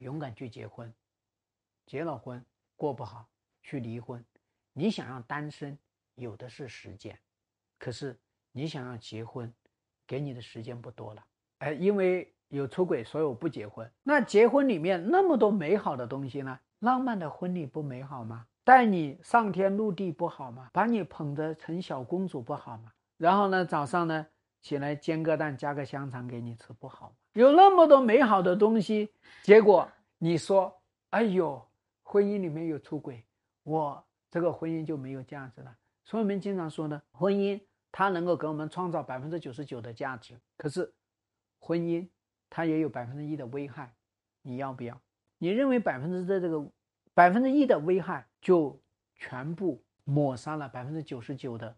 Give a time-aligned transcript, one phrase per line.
[0.00, 0.92] 勇敢去结婚。
[1.86, 2.44] 结了婚
[2.76, 3.26] 过不好，
[3.62, 4.22] 去离婚。
[4.72, 5.78] 你想要单身，
[6.14, 7.18] 有的是时间，
[7.78, 8.18] 可是
[8.52, 9.52] 你想要结婚，
[10.06, 11.24] 给你的时间不多了。
[11.58, 13.90] 哎，因为有出轨，所以我不结婚。
[14.02, 16.58] 那结婚里面那么多美好的东西呢？
[16.78, 18.46] 浪漫的婚礼不美好吗？
[18.62, 20.70] 带你上天入地不好吗？
[20.72, 22.92] 把你捧得成小公主不好吗？
[23.16, 24.26] 然后呢，早上呢
[24.62, 27.16] 起来煎个蛋，加个香肠给你吃不好吗？
[27.32, 31.64] 有那么多美好的东西，结果你说，哎呦，
[32.02, 33.24] 婚姻里面有出轨，
[33.62, 35.76] 我这个婚姻就没有价值了。
[36.04, 37.60] 所以我们经常说呢，婚姻
[37.92, 40.92] 它能够给我们创造百分之九十九的价值，可是
[41.58, 42.08] 婚姻
[42.48, 43.94] 它也有百分之一的危害，
[44.42, 45.00] 你要不要？
[45.38, 46.66] 你认为百分之的这个
[47.14, 48.80] 百分之一的危害就
[49.14, 51.76] 全部抹杀了百分之九十九的？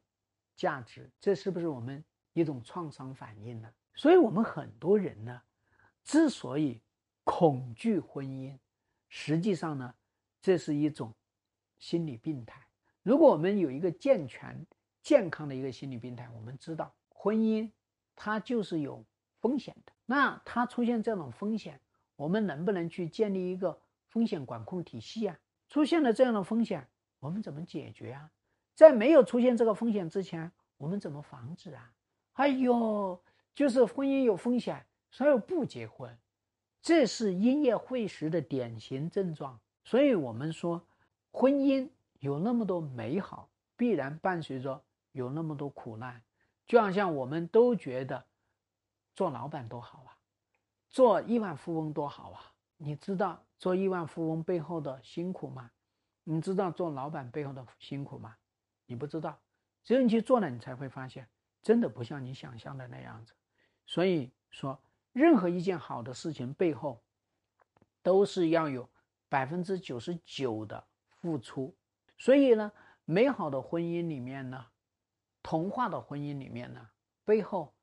[0.55, 3.69] 价值，这是不是我们一种创伤反应呢？
[3.95, 5.43] 所以，我们很多人呢，
[6.03, 6.81] 之所以
[7.25, 8.59] 恐惧婚姻，
[9.09, 9.95] 实际上呢，
[10.41, 11.15] 这是一种
[11.79, 12.61] 心理病态。
[13.03, 14.67] 如果我们有一个健全、
[15.03, 17.71] 健康的一个心理病态，我们知道婚姻
[18.17, 19.05] 它就是有
[19.41, 19.93] 风险的。
[20.07, 21.81] 那它出现这种风险，
[22.17, 25.39] 我们能不能去建立一个风险管控体系啊？
[25.69, 26.89] 出现了这样的风险，
[27.19, 28.31] 我们怎么解决啊？
[28.75, 31.93] 在没有出现这个风险之前，我们怎么防止啊？
[32.35, 33.23] 哎呦，
[33.55, 36.19] 就是婚姻有风险，所以不结婚，
[36.81, 39.61] 这是因噎废食的典型症状。
[39.85, 40.87] 所以我们说，
[41.31, 41.89] 婚姻
[42.21, 46.23] 有那么多美好，必然伴随着有那么多苦难。
[46.67, 48.25] 就好像我们都觉得
[49.15, 50.17] 做老板多好啊，
[50.89, 52.41] 做亿万富翁多好啊。
[52.77, 55.71] 你知道做亿万富翁背后的辛苦吗？
[56.25, 58.37] 你知道做老板背后的辛苦吗？
[58.87, 59.39] 你不知道，
[59.83, 61.29] 只有你去做了，你才会发现，
[61.61, 63.35] 真的不像你想象的那样子。
[63.87, 64.81] 所以说，
[65.13, 67.03] 任何一件好的事情背后，
[68.03, 68.89] 都是要有
[69.29, 70.85] 百分之九十九的
[71.21, 71.77] 付出。
[72.19, 72.73] 所以呢，
[73.05, 74.67] 美好的婚姻里面呢，
[75.43, 76.91] 童话的婚姻里面呢，
[77.25, 77.75] 背后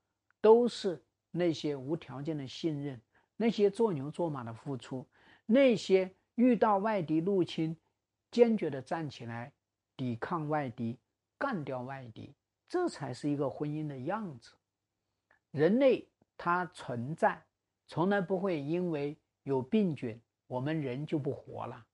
[0.41, 3.01] 都是那些无条件的信任，
[3.35, 5.07] 那些做牛做马的付出，
[5.45, 7.77] 那些遇到外敌入侵，
[8.31, 9.53] 坚决的站起来。
[9.97, 10.97] 抵抗外敌，
[11.37, 12.33] 干掉外敌，
[12.69, 14.53] 这才是一个婚姻的样子。
[15.51, 17.41] 人类它存在，
[17.87, 21.85] 从来不会因为有病菌，我们人就不活了。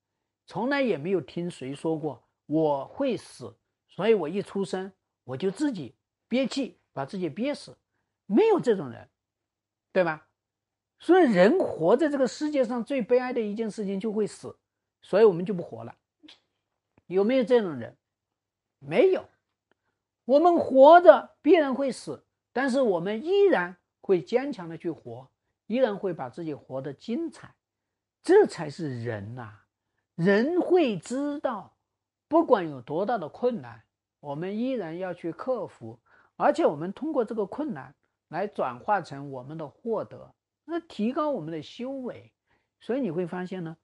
[0.46, 3.56] 从来也没有听谁说过我会死，
[3.88, 4.92] 所以我一出生
[5.24, 5.96] 我就自己
[6.28, 7.78] 憋气，把自己憋死，
[8.26, 9.10] 没有这种人，
[9.92, 10.28] 对吧？
[11.00, 14.58] 所以人活在这个世界上最悲哀的一件事情就会死，
[15.02, 15.96] 所以我们就不活了。
[17.08, 17.98] 有没有这种人？
[18.80, 19.30] 没有。
[20.26, 22.25] 我们活着必然会死，
[22.56, 25.30] 但是我们依然会坚强的去活，
[25.68, 27.54] 依然会把自己活得精彩。
[28.24, 29.66] 这才是人呐！
[30.16, 31.76] 人会知道，
[32.30, 33.84] 不管有多大的困难，
[34.22, 36.00] 我们依然要去克服，
[36.38, 37.94] 而且我们通过这个困难
[38.30, 40.34] 来转化成我们的获得，
[40.64, 42.32] 那提高我们的修为。
[42.80, 43.76] 所以你会发现呢，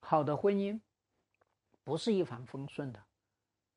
[0.00, 0.80] 好的婚姻。
[1.82, 3.04] 不是一帆风顺的，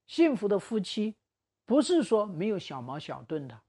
[0.06, 1.18] 幸福的夫妻
[1.66, 3.62] 不是说没有小矛小盾的，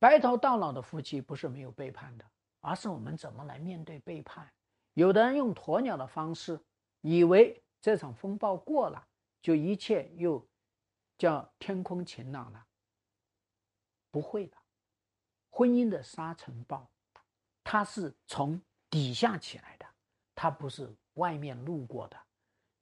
[0.00, 2.24] 白头到老的夫妻不是没有背叛的，
[2.60, 4.50] 而是我们怎么来面对背叛。
[4.94, 6.58] 有的人用鸵鸟的方式，
[7.02, 9.06] 以为这场风暴过了，
[9.42, 10.44] 就一切又
[11.18, 12.66] 叫天空晴朗了。
[14.10, 14.56] 不会的，
[15.50, 16.90] 婚姻的沙尘暴，
[17.62, 19.86] 它是从底下起来的，
[20.34, 22.16] 它不是外面路过的。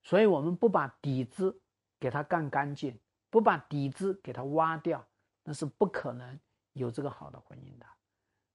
[0.05, 1.61] 所以，我们不把底子
[1.99, 2.97] 给它干干净，
[3.29, 5.05] 不把底子给它挖掉，
[5.43, 6.39] 那是不可能
[6.79, 7.87] 有这个好的婚姻的。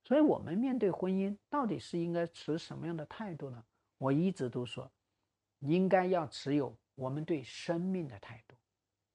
[0.04, 3.64] 所以，我们面对婚姻，到底是应该持什么样的态度呢？
[3.98, 4.92] 我一直都说，
[5.60, 8.56] 应该要持有我们对生命的态度，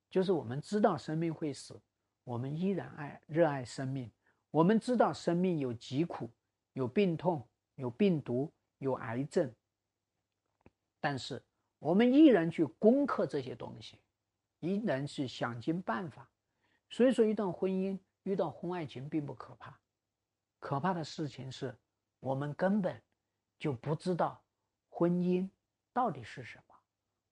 [0.09, 1.81] 就是我们知道生命会死，
[2.25, 4.11] 我们依然爱热爱生命。
[4.51, 6.31] 我们知道生命有疾苦，
[6.73, 9.53] 有病痛，有病毒，有癌症，
[11.01, 11.43] 但是。
[11.81, 14.01] 我们依然去攻克这些东西，
[14.59, 16.29] 依然去想尽办法。
[16.91, 17.97] 所以说，一段婚姻
[18.29, 19.81] 遇到婚外情并不可怕，
[20.59, 21.75] 可怕的事情是
[22.21, 23.03] 我们根本
[23.59, 24.43] 就不知道
[24.91, 25.49] 婚姻
[25.93, 26.75] 到底是什么，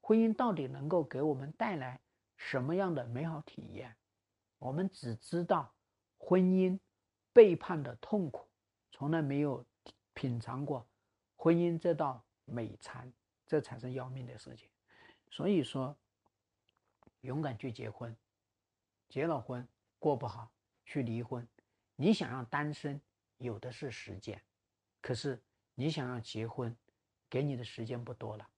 [0.01, 2.01] 婚姻到底能够给我们带来
[2.37, 3.95] 什么样的美好体验。
[4.59, 5.71] 我们只知道
[6.17, 6.79] 婚姻
[7.33, 8.49] 背叛的痛苦，
[8.91, 9.63] 从来没有
[10.15, 10.89] 品尝过
[11.37, 13.13] 婚姻这道美餐。
[13.49, 14.69] 这才是要命的事情，
[15.31, 15.97] 所以说，
[17.21, 18.17] 勇敢去结婚，
[19.09, 19.65] 结了婚
[20.01, 20.51] 过不好
[20.87, 21.47] 去离婚。
[21.97, 22.99] 你想让单身，
[23.37, 24.39] 有的是时间；
[25.03, 25.43] 可是
[25.75, 26.75] 你想要结婚，
[27.29, 28.49] 给你的时间不多了。